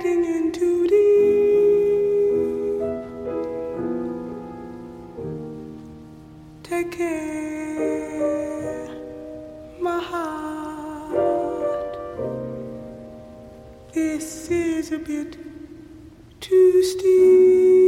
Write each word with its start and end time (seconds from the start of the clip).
Getting 0.00 0.24
in 0.24 0.52
too 0.52 0.86
deep. 0.86 1.18
Take 6.62 6.92
care, 6.92 8.88
my 9.80 10.00
heart. 10.00 11.18
This 13.92 14.48
is 14.52 14.92
a 14.92 14.98
bit 14.98 15.36
too 16.40 16.82
steep. 16.84 17.87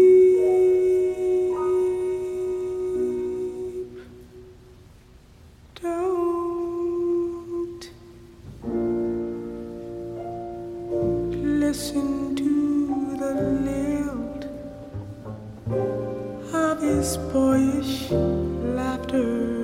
Listen 11.70 12.34
to 12.34 13.16
the 13.16 13.32
lilt 13.66 14.44
of 16.52 16.82
his 16.82 17.16
boyish 17.32 18.10
laughter. 18.10 19.59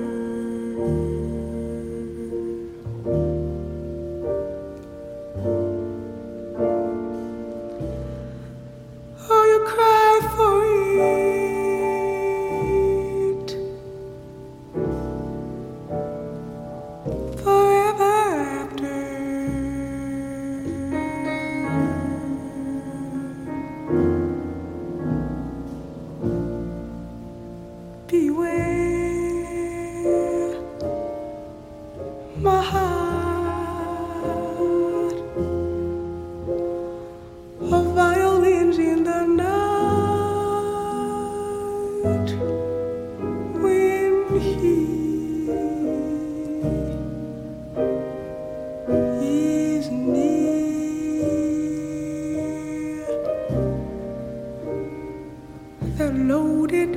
They're 55.97 56.11
loaded 56.13 56.95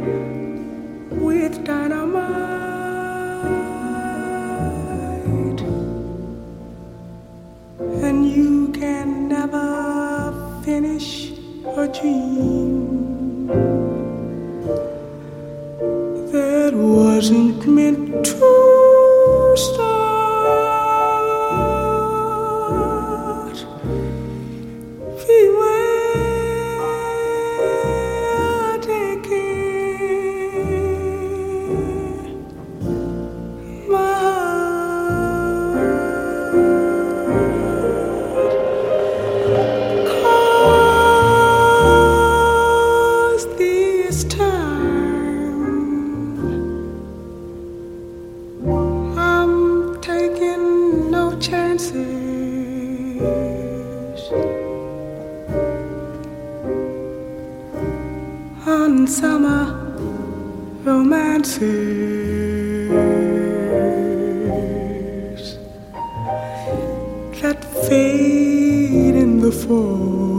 with 1.11 1.65
dynamite, 1.65 2.00
dream 11.93 13.47
that 16.33 16.73
wasn't 16.75 17.67
meant 17.67 18.25
to 18.25 18.70
on 58.67 59.07
summer 59.07 59.65
romances 60.85 61.61
that 67.41 67.63
fade 67.89 69.15
in 69.15 69.41
the 69.41 69.53
fall. 69.53 70.31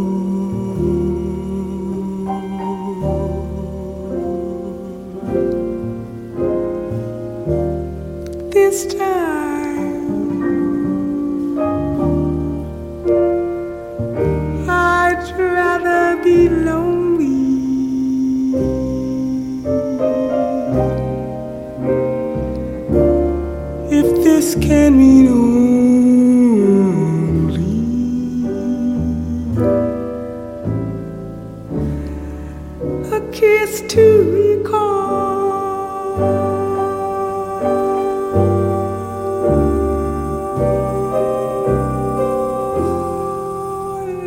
This 8.52 8.86
time 8.96 9.11
to 33.62 34.32
recall 34.32 36.18